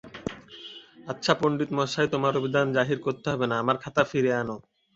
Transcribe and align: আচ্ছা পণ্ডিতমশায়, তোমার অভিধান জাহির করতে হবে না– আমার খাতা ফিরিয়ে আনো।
আচ্ছা 1.07 1.33
পণ্ডিতমশায়, 1.33 2.09
তোমার 2.09 2.33
অভিধান 2.37 2.67
জাহির 2.73 2.99
করতে 2.99 3.27
হবে 3.29 3.45
না– 3.47 3.55
আমার 3.57 3.77
খাতা 3.83 4.03
ফিরিয়ে 4.03 4.39
আনো। 4.41 4.55